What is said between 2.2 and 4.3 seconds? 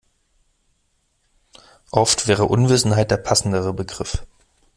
wäre Unwissenheit der passendere Begriff.